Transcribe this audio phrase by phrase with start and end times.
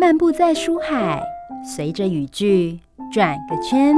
[0.00, 1.22] 漫步在书海，
[1.62, 2.80] 随着语句
[3.12, 3.94] 转个圈。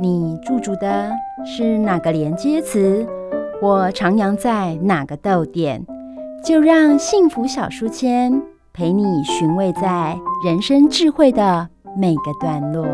[0.00, 1.10] 你驻足的
[1.44, 3.04] 是哪个连接词？
[3.60, 5.84] 我徜徉在哪个逗点？
[6.44, 8.40] 就让幸福小书签
[8.72, 11.68] 陪你寻味在人生智慧的
[11.98, 12.86] 每个段落。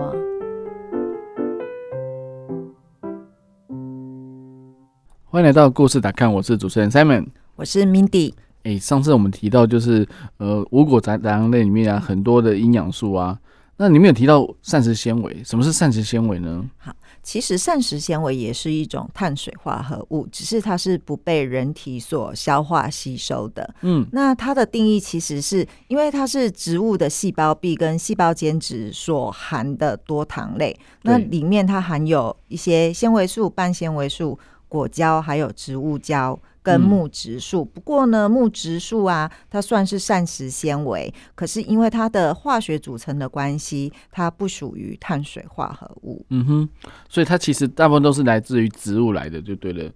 [5.27, 7.27] 欢迎来到故事打看，我是主持人 Simon，
[7.57, 8.33] 我是 Mindy。
[8.65, 10.07] 哎，上次我们提到就是
[10.39, 13.39] 呃五果杂粮类里面啊很多的营养素啊，
[13.77, 15.43] 那你们有提到膳食纤维？
[15.45, 16.65] 什么是膳食纤维呢？
[16.79, 23.75] 好，其实膳食纤维也是一种碳水化合物，只是它是不被人体所消化吸收的。
[23.83, 34.39] 嗯，那它的定义其实是因为它是植物的细胞壁跟细胞间质所含的多糖类，那里面它含有一些纤维素、半纤维素、
[34.73, 36.39] 果胶还有植物胶。
[36.65, 46.25] 跟木植素，不过呢，木植树啊，它算是膳食纤维，可是因为它的化学组成的关系，它不属于碳水化合物。
[46.31, 46.69] 嗯哼，
[47.09, 49.91] 所以它其实大部分都是来自于植物来的，就对了。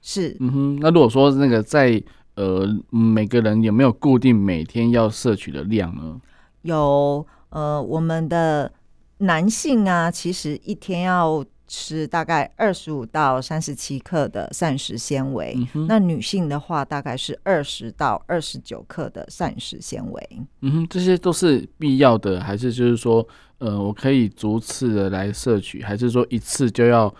[0.00, 0.78] 是，嗯哼。
[0.80, 2.00] 那如果说那个在
[2.36, 6.20] 呃每个人有没有固定每天要摄取的量呢？
[6.62, 8.70] 有，呃，我们的
[9.18, 11.44] 男性啊，其实一天要。
[11.66, 15.56] 吃大概二十五到三十七克的膳食纤维，
[15.88, 20.28] 那女性的话大概是二十到二十九克的膳食纤维。
[20.60, 23.26] 嗯哼，这些都是必要的，还是就是说，
[23.58, 27.12] 呃，我可以逐次的来摄取，还是说一次就要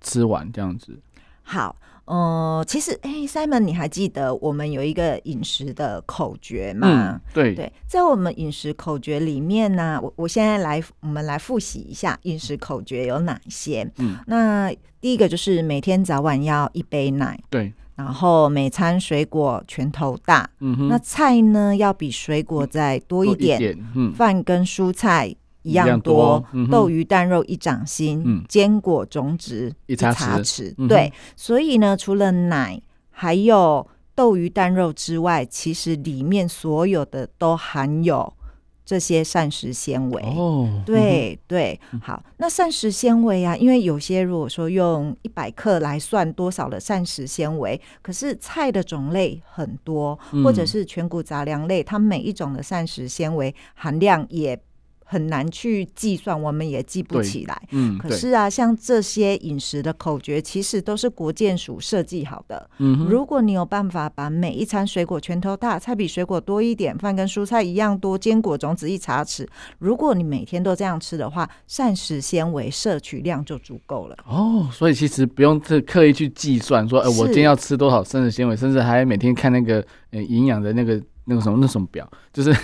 [0.00, 0.98] 吃完这样子？
[1.42, 1.76] 好。
[2.12, 7.18] 呃，其实，哎，Simon，你还记得我们有一个饮食的口诀吗？
[7.32, 13.90] 对对，在我们饮食口诀里面呢，我我现在来，我们来复习一下饮食口诀有哪些。
[13.96, 25.34] 嗯，那第一个就是每天早晚要一杯奶，对，然后每餐水果拳头大，嗯哼，那菜呢要比水果再多一点，嗯，饭跟蔬菜。
[25.62, 30.74] 一样多，豆鱼蛋肉一掌心，坚果种子一茶匙。
[30.88, 32.80] 对，所以呢，除了奶
[33.10, 38.32] 还有豆鱼蛋肉之外，其实里面所有的都含有
[38.84, 40.22] 这些膳食纤维。
[40.36, 54.60] 哦，对对，好，那膳食纤维啊，因为有些如果说用一百克来算多少的膳食纤维，可是菜的种类很多，或者是全谷杂粮类，它每一种的膳食纤维含量也。
[55.12, 57.62] 很难去计算，我们也记不起来。
[57.72, 62.70] 嗯，可是啊，像这些饮食的口诀，其实都是国健署设计好的。
[62.78, 69.46] 嗯，如果你有办法把每一餐水果拳头大，菜比水果多一点，饭跟蔬菜一样多，坚果种子一茶匙，
[69.78, 74.16] 如果你每天都这样吃的话，膳食纤维摄取量就足够了。
[74.26, 82.56] 哦，所以其实不用特刻意去计算说，哎，我今天要吃多少膳食纤维，甚至还每天看那个呃营养的那个那个什么那什么表，就是。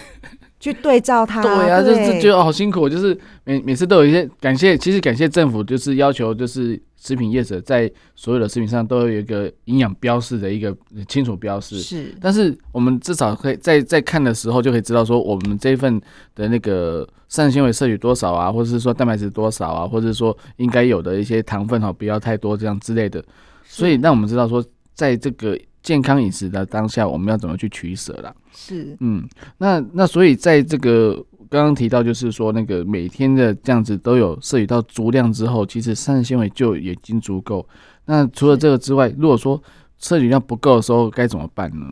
[0.61, 10.77] 去对照它，对啊，就是觉得好辛苦，就是每每次都有一些感谢，其实感谢政府，就是要求就是食品业者在所有的食品上都有一个营养标示的一个
[11.07, 11.79] 清楚标示。
[11.79, 16.01] 是，但是我们至少可以在在看的时候就可以知道说，我们这一份
[16.35, 23.25] 的那个膳食纤维摄取多少啊，或者是说蛋白质多少啊，或者是说应该有的一些糖分哈不要太多这样之类的，
[23.65, 24.65] 所以让我们知道说，
[24.95, 25.57] 在这个。
[25.89, 28.31] 健康饮食的当下，我们要怎么去取舍啦？
[28.53, 29.27] 是，嗯，
[29.57, 31.15] 那那所以在这个
[31.49, 37.67] 刚刚提到，就是说那个每天的这样子都有摄取到足量之后，其实膳食纤维就已经足够。
[38.05, 39.59] 那除了这个之外，如果说
[39.97, 41.87] 摄取量不够的时候，该怎么办呢？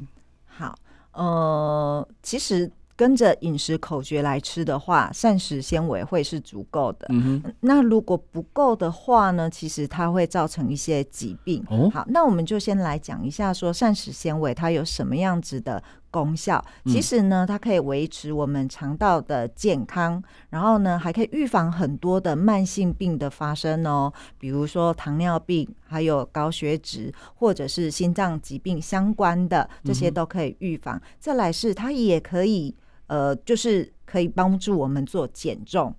[0.44, 0.74] 好，
[1.14, 2.70] 呃，其实。
[2.96, 7.06] 跟着饮食口诀来吃的话，膳食纤维会是足够的。
[7.10, 9.50] 嗯那如果不够的话呢？
[9.50, 11.62] 其实它会造成一些疾病。
[11.68, 11.90] 哦。
[11.92, 16.64] 好，那我们就先来讲一下，说膳食纤维它有什么样子的功效。
[16.86, 24.10] 其实呢，它可以维持我们肠道的健康，然后呢，还可以预防很多的慢性病的发生哦。
[24.38, 31.00] 比如说糖尿病，还有高血脂，或者是心脏疾病相关的，这些都可以预防。
[31.20, 32.74] 再来是它也可以。
[33.06, 35.94] 呃，就是可以帮助我们做减重，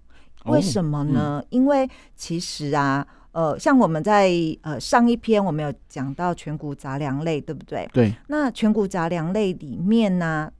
[0.45, 1.43] 为什么呢？
[1.49, 7.87] 因为其实啊，呃，像我们在呃上一篇我们有讲到全谷杂粮类，对不对？
[7.93, 8.13] 对。
[8.27, 10.51] 那全谷杂粮类里面呢，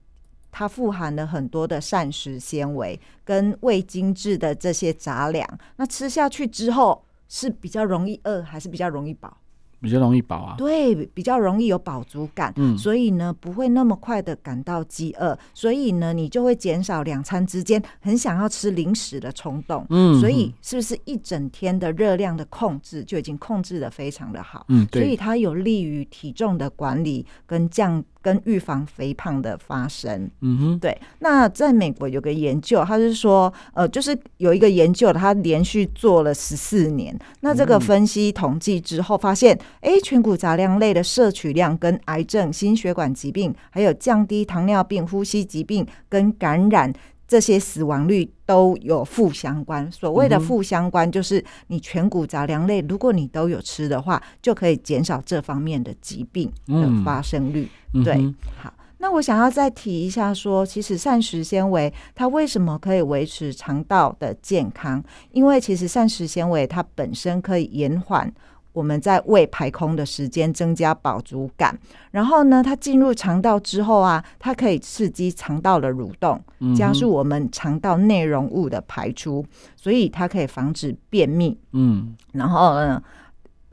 [0.50, 5.46] 它富含了很多的膳食纤维跟未精制的这些杂粮，
[5.76, 9.36] 那吃下去之后是比较容易饿，还是比较容易饱？
[9.80, 10.54] 比较容易饱啊。
[10.56, 19.86] 对，比较容易有饱足感，嗯所以呢不会那么快的感到饥饿，所以呢你就会减少两餐之间很想要吃零食的冲动。
[19.90, 24.64] 嗯所以是不是一整天的热量的控制就已经控制的非常的好？
[24.68, 30.30] 嗯，所以，它有利于体重的管理跟降跟预防肥胖的发生。
[30.40, 37.16] 嗯哼，对，那在美国有个研究，他是说，呃，就是有一个研究，他连续做了十四年。
[37.40, 46.92] 那这个分析统计之后，发现，哎、全谷杂粮类的摄取量跟癌症、心血管疾病，还有降低糖尿病、呼吸疾病跟感染。
[47.28, 49.92] 这些死亡率都有负相关。
[49.92, 57.68] 所谓的负相关，就是你全谷杂粮类，如果你都有吃的话，就可以减少这方面的疾病的嗯发生率。
[58.02, 65.04] 对好，那我想要再提一下说，其实膳食纤维它为什么可以维持肠道的健康？
[65.32, 68.32] 因为其实膳食纤维它本身可以延缓。
[68.72, 71.76] 我们在胃排空的时间，增加饱足感。
[72.10, 76.40] 然后呢，它进入肠道之后啊，它可以刺激肠道的蠕动，
[76.76, 79.44] 加速我们肠道内容物的排出，
[79.76, 81.58] 所以它可以防止便秘。
[81.72, 83.02] 嗯然后呢，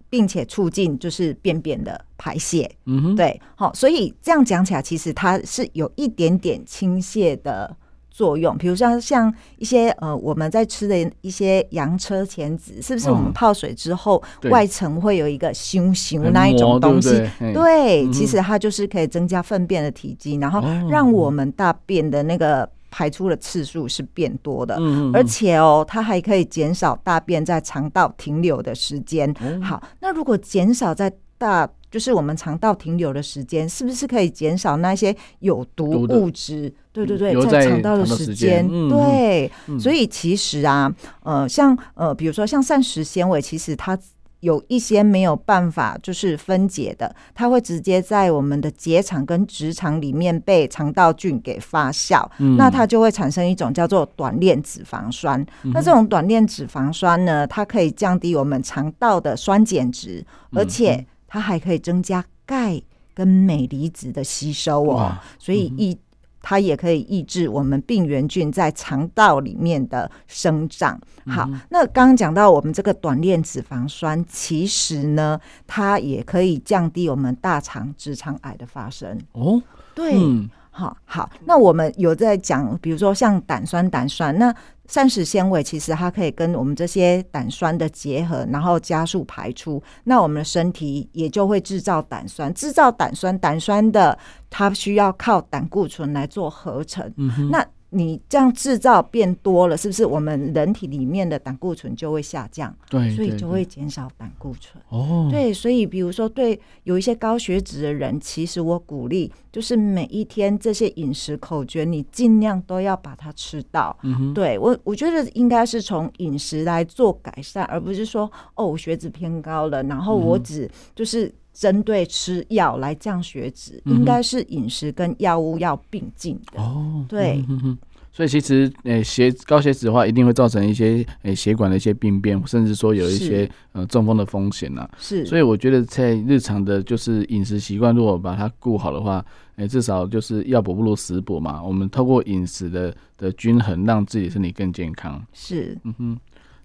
[0.09, 2.69] 并且促进就是便便的排泄。
[2.85, 7.75] 嗯，对，好，所以这样讲起来，其实它是有一点点倾泻的
[8.15, 8.57] 作用。
[8.57, 17.09] 比如像像一些呃我们在吃的一些洋车前子，是不是我们嗯泡水之后、对外层会有一个熊熊那一种东西？
[17.09, 24.75] 对嘿对，嗯其实它就是可以增加粪便的体积，然后哦让我们大便的那个排出的次数是变多的。
[24.79, 29.29] 嗯，嗯而且哦，它还可以减少大便在肠道停留的时间。
[29.41, 36.69] 哦好，那如果减少在大，就是我们肠道停留的时间，是不是可以减少那些有毒物质？
[36.91, 40.93] 对对对，在肠道的时间对，嗯所以其实啊，
[41.23, 43.97] 呃，像呃，比如说像膳食纤维，其实它。
[44.41, 55.43] 有一些没有办法就是分解的，它会直接在我们的结肠跟直肠里面被肠道菌给发酵，嗯那它就会产生一种叫做短链脂肪酸。
[55.63, 61.03] 嗯那这种短链脂肪酸呢，它可以降低我们肠道的酸碱值，嗯而且
[61.35, 62.81] 它还可以增加钙
[63.13, 65.97] 跟镁离子的吸收哦，所以抑
[66.41, 70.97] 它也可以抑制我们病原菌在肠道里面的生长。
[71.25, 75.37] 好，那刚刚讲到我们这个短链脂肪酸，其实呢，
[75.67, 79.19] 它也可以降低我们大肠直肠癌的发生。
[79.33, 79.61] 哦，
[79.93, 84.53] 对，嗯好好，那我们有在讲，比如说像胆酸、胆酸，那
[84.87, 94.17] 膳食纤维其实它可以跟我们这些胆酸的结合，然后加速排出，那我们的身体也就会制造胆酸，制造胆酸，胆酸的
[94.49, 104.83] 它需要靠胆固醇来做合成，嗯哼，那你这样制造变多了，是不是我们人体里面的胆固醇就会下降，对，所以就会减少胆固醇？
[104.89, 113.97] 哦，对，所以比如说，对有一些高血脂的人，其实我鼓励，就是每一天这些饮食口诀，你尽量都要把它吃到。
[114.03, 126.61] 嗯哼，对我，我觉得应该是从饮食来做改善，而不是说哦，我血脂偏高了，然后我只就是针对吃药来降血脂，应该是饮食跟药物要并进的。
[126.61, 127.77] 哦，对嗯哼哼
[128.11, 139.25] 所以其实，诶、血高血脂的话，一定会造成一些诶、血管的一些病变，甚至说有一些呃中风的风险呐、是，所以我觉得在日常的就是饮食习惯，如果把它顾好的话，
[139.57, 141.61] 诶、至少就是药补不如食补嘛。
[141.61, 145.21] 我们透过饮食的的均衡，让自己身体更健康。
[145.33, 146.17] 是嗯哼。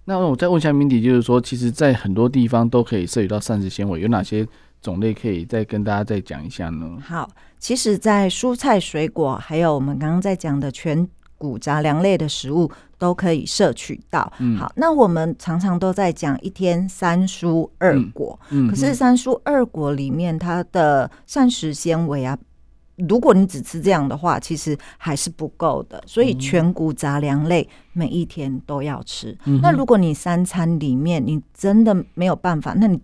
[0.05, 4.47] 那我再问一下明迪，就是说，其实，在很多地方都可以摄取到膳食纤维，有哪些
[4.81, 6.97] 种类可以再跟大家再讲一下呢？
[7.05, 7.29] 好，
[7.59, 11.07] 其实，在蔬菜、水果，还有我们刚刚在讲的全
[11.37, 14.31] 谷杂粮类的食物，都可以摄取到。
[14.39, 22.37] 嗯好，那我们常常都在讲一天三蔬二果，嗯，可是三蔬二果里面，它的膳食纤维啊。
[23.07, 26.03] 如果你只吃这样的话，其实还是不够的。
[26.05, 29.35] 所以全谷杂粮类每一天都要吃。
[29.45, 32.99] 嗯那如果你三餐里面你真的没有办法，那你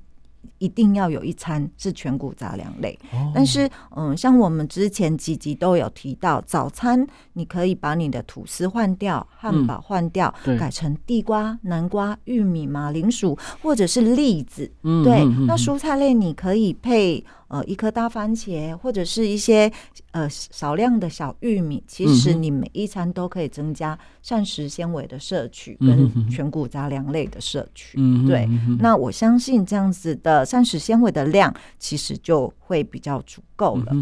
[0.59, 2.97] 一定要有一餐是全谷杂粮类。
[3.11, 14.71] 哦但是，嗯，像我们之前几集都有提到，早餐你可以把你的吐司换掉，汉堡换掉，对改成地瓜、南瓜、玉米、马铃薯或者是栗子。
[14.83, 19.71] 嗯对，那蔬菜类你可以配呃一颗大番茄，或者是一些
[20.11, 21.83] 呃少量的小玉米。
[21.87, 27.97] 其实你每一餐都可以增加膳食纤维的摄取跟全谷杂粮类的摄取。
[27.99, 33.95] 嗯对嗯那我相信这样子的膳食纤维的量，其实就会比较足够了。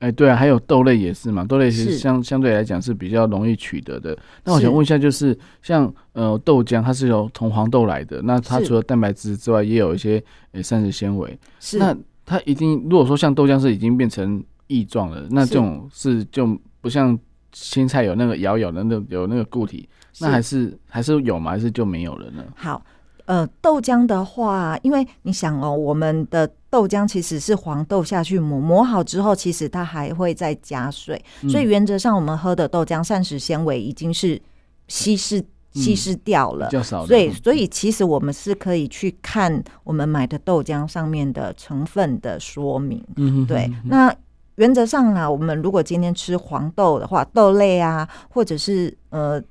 [0.00, 4.16] 哎，对啊，还有豆类也是嘛，豆类其实相相对来讲是比较容易取得的。
[4.44, 11.38] 那我想问一下，就是像呃豆浆，它是由从黄豆来的，那它除了蛋白质之外，也有一些呃膳食纤维。
[11.60, 11.94] 是那
[12.30, 17.18] 它已经如果说像豆浆是已经变成液状了，那这种是就不像
[17.50, 19.88] 青菜有那个咬咬的那有那个固体，
[20.20, 21.50] 那还是还是有吗？
[21.50, 22.44] 还是就没有了呢？
[22.54, 22.80] 好，
[23.24, 34.40] 呃，豆浆的话，因为你想哦，我们的豆浆其实是黄豆下去磨，磨好之后，其实它还会再加水，所以嗯原则上我们喝的豆浆膳食纤维已经是
[34.86, 36.68] 稀释稀释掉了。
[36.70, 43.04] 所以，嗯所以其实我们是可以去看我们买的豆浆上面的成分的说明。
[43.16, 44.14] 嗯哼对那
[44.56, 49.42] 原则上呢，我们如果今天吃黄豆的话，豆类啊，或者是呃，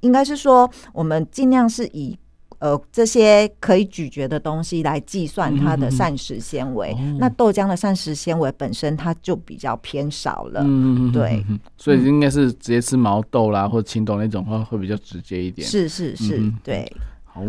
[0.00, 2.18] 应该是说我们尽量是以
[2.58, 6.92] 呃这些可以咀嚼的东西来计算它的膳食纤维。
[6.92, 10.62] 哦那豆浆的膳食纤维本身它就比较偏少了。
[10.64, 11.44] 嗯，对
[11.76, 16.90] 所以应该是直接吃毛豆啦，或青豆那种话会比较直接一点。，是是是，嗯对。
[17.24, 17.42] 好，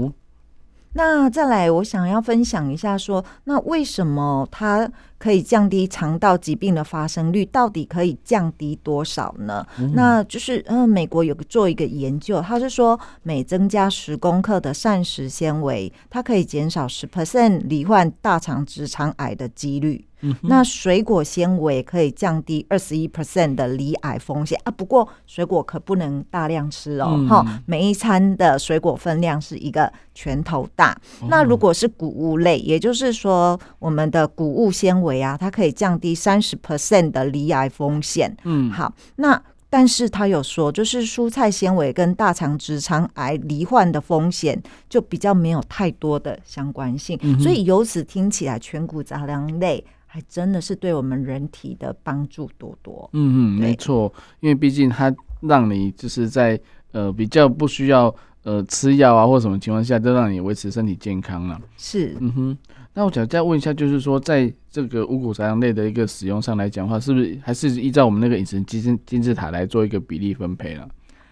[0.94, 7.46] 那再来，我想要分享一下说，那为什么它可以降低肠道疾病的发生率？
[7.46, 9.66] 到底可以降低多少呢？
[9.78, 20.09] 嗯那就是，嗯、美国有个做一个研究，它是说每增加十公克的膳食纤维，它可以减少十 percent 罹患大肠直肠癌的几率。
[20.22, 24.60] 嗯那水果纤维可以降低二十一 percent 的罹癌风险。
[24.64, 27.28] 啊，不过水果可不能大量吃哦，嗯。
[27.28, 30.92] 哈、每一餐的水果分量是一个拳头大。
[31.22, 31.28] 哦。
[31.30, 38.36] 那如果是谷物类，也就是说我们的谷物纤维啊，它可以降低三十 percent 的罹癌风险。
[38.44, 44.60] 嗯，好，那但是他有说，就是蔬菜纤维跟大肠直肠癌罹患的风险
[44.90, 53.08] 就比较没有太多的相关性，嗯所以由此听起来全谷杂粮类还真的是对我们人体的帮助多多。
[53.14, 56.60] 嗯嗯，没错，因为毕竟它让你就是在
[56.94, 58.14] 呃比较不需要
[58.44, 61.62] 呃吃药啊或什么情况下，都让你维持身体健康了。
[61.78, 62.58] 是，嗯哼，
[62.96, 70.90] 那我想再问一下，就是说在这个五谷杂粮类的一个使用上来讲的话，是不是还是依照我们那个饮食金字金字塔来做一个比例分配了？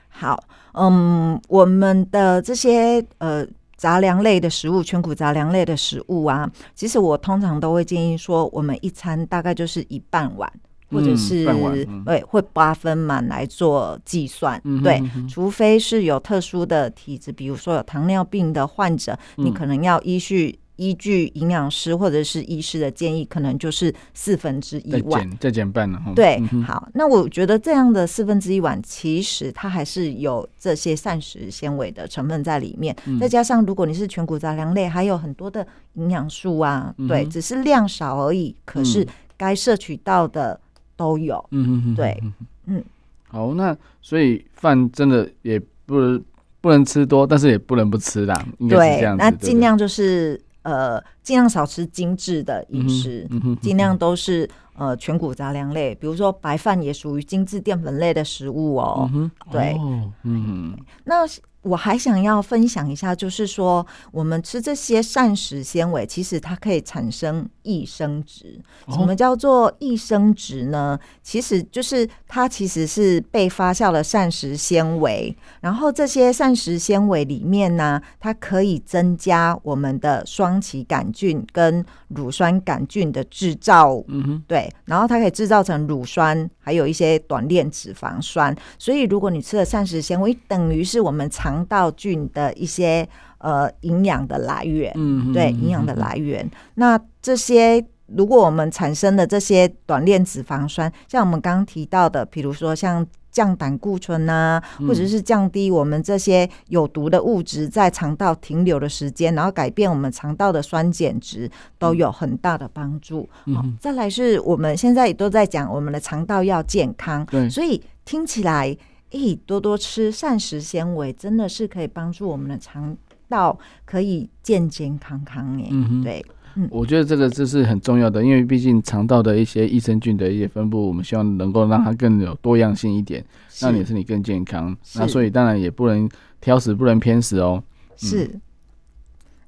[0.10, 0.44] 好，
[0.74, 3.46] 嗯，我们的这些呃
[3.78, 10.52] 杂粮类的食物，全谷杂粮类的食物啊，其实我通常都会建议说，我们一餐大概就是一半碗。
[10.90, 26.14] 或者嗯是、嗯嗯对，会八分满来做计算，对除非是有特殊的体质，比如说有糖尿病的患者，你嗯可能要依据依据营养师或者是医师的建议，可能就是四分之一再碗，减再减半了哈。
[26.16, 33.20] 对嗯，好，那我觉得这样的四分之一碗，其实它还是有这些膳食纤维的成分在里面，嗯。
[33.20, 39.08] 再加上如果你是全谷杂粮类，还有很多的营养素啊，对，只是量少而已，可是嗯。
[39.36, 40.60] 该摄取到的
[40.96, 41.44] 都有。
[41.52, 42.24] 嗯哼哼，对
[42.66, 42.84] 嗯。
[43.28, 46.24] 好，那所以饭真的也不能
[46.60, 49.24] 不能吃多，但是也不能不吃啦，应该是这对样，子。
[49.24, 53.26] 那尽量就是呃，尽量少吃精致的饮食，
[53.62, 59.10] 尽量都是呃全谷杂粮类，比如说白饭也属于精致淀粉类的食物哦。
[59.14, 59.78] 嗯，对。
[59.78, 61.26] 哦，嗯，那
[61.62, 68.60] 我还想要分享一下，就是说我们吃这些膳食纤维，其实它可以产生益生值。
[68.86, 70.98] 哦什么叫做益生值呢？
[71.22, 88.56] 其实就是它其实是被发酵的膳食纤维，然后这些膳食纤维里面呢，它可以增加我们的双歧杆菌跟乳酸杆菌的制造嗯哼，对，然后它可以制造成乳酸，还有一些短链脂肪酸。
[88.80, 93.08] 所以如果你吃了膳食纤维，等于是我们肠道菌的一些
[93.40, 96.50] 呃营养的来源，嗯，对，营养的来源。
[96.76, 113.30] 那这些如果我们产生的这些短链脂肪酸，像我们刚刚提到的，比如说像降胆固醇呐、或者是降低我们这些有毒的物质在肠道停留的时间，然后改变我们肠道的酸碱值，都有很大的帮助。
[113.32, 118.76] 好嗯哼，再来是我们现在也都在讲我们的肠道要健康，对，所以听起来，
[119.12, 122.98] 诶，多多吃膳食纤维真的是可以帮助我们的肠
[123.30, 125.68] 道可以健健康康耶。
[125.72, 126.26] 嗯哼，对，
[126.70, 133.24] 我觉得这个这是很重要的，因为毕竟肠道的一些益生菌的一些分布，我们希望能够让它更有多样性一点，
[133.60, 134.76] 让你的身体更健康。
[134.96, 136.10] 那所以当然也不能
[136.42, 137.64] 挑食，不能偏食哦。
[137.96, 138.40] 是。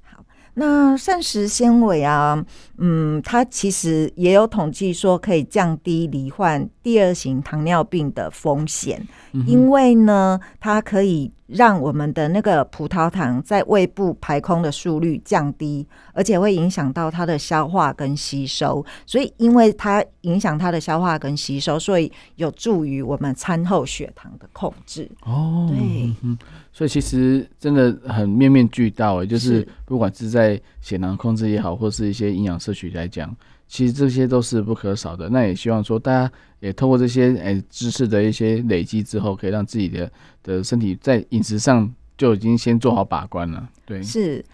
[0.02, 2.44] 好，那膳食纤维啊，
[2.78, 18.84] 嗯，它其实也有统计说可以降低罹患第二型糖尿病的风险，嗯因为呢，它可以让我们的那个葡萄糖在胃部排空的速率降低，而且会影响到它的消化跟吸收。
[19.04, 25.10] 所以，因为它影响它的消化跟吸收，所以有助于我们餐后血糖的控制。
[25.24, 26.38] 哦，对嗯，
[26.72, 33.34] 所以其实真的很面面俱到诶，就是是不管是在血糖控制也好，或是一些营养摄取来讲，
[33.70, 35.28] 其实这些都是不可少的。
[35.28, 40.10] 那也希望说大家也通过这些诶、知识的一些累积之后，可以让自己的
[40.42, 43.68] 的身体在饮食上就已经先做好把关了。
[43.86, 44.44] 对，是。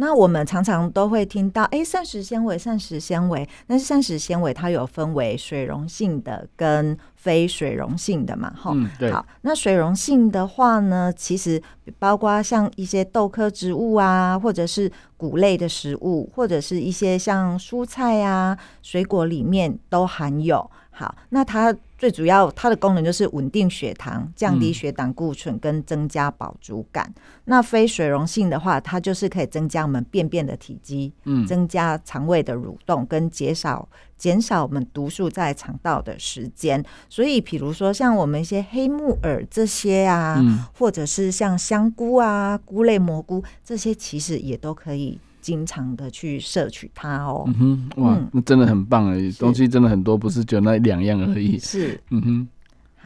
[0.00, 3.46] 那我们常常都会听到，哎，膳食纤维，膳食纤维。
[3.66, 11.60] 但是膳食纤维它有分为水溶性的跟非水溶性的嘛，哈、嗯，对，好，那水溶性的话呢，其实
[11.98, 20.70] 包括像一些豆科植物啊，或者是谷类的食物，或者是一些像蔬菜啊、水果里面都含有。
[20.90, 27.12] 好，那它最主要它的功能就是稳定血糖、降低嗯血胆固醇跟增加饱足感。
[27.46, 36.84] 那非水溶性的话，它就是可以增加我们便便的体积，嗯，增加肠胃的蠕动，跟减少减少我们毒素在肠道的时间。
[37.08, 47.44] 所以，比如说像我们一些黑木耳这些啊，嗯或者是像香菇啊、菇类蘑菇这些，其实也都可以经常的去摄取它哦。
[47.46, 47.54] 嗯
[47.94, 51.58] 哼，哇嗯，那真的很棒诶，东西真的很多，不是只有那两样而已。
[51.58, 52.48] 是，嗯哼，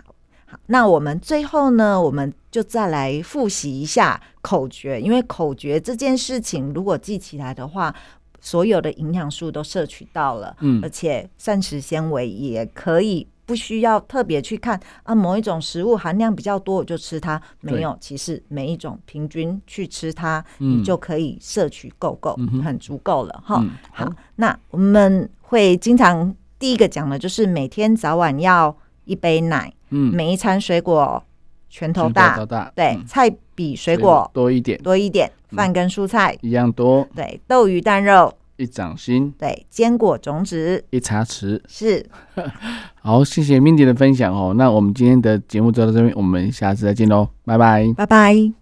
[0.04, 0.14] 好，
[0.66, 7.94] 那我们最后呢，我们就再来复习一下口诀，因为口诀这件事情，如果记起来的话，
[8.40, 13.26] 所有的营养素都摄取到了，嗯而且膳食纤维也可以。
[13.52, 17.38] 不需要特别去看啊，某一种食物含量比较多，我就吃它。
[17.61, 20.78] 没有，其实每一种平均去吃它，嗯。
[20.78, 23.59] 你就可以摄取够够，嗯很足够了哈。
[23.61, 31.23] 嗯，好，那我们会经常第一个讲的就是每天早晚要一杯奶，嗯，每一餐水果
[31.68, 33.06] 拳头大，到大，对，嗯。
[33.06, 35.56] 菜比水果多一点，多一点，嗯。
[35.59, 41.61] 饭跟蔬菜，一样多，对，豆鱼蛋肉，一掌心，对，坚果种子一茶匙。
[41.66, 42.04] 是，
[43.00, 44.54] 好，谢谢 Mindy 的分享哦。
[44.56, 47.92] 那我们今天的节目就到这边，我们下次再见喽，拜拜。
[47.97, 48.62] 拜拜。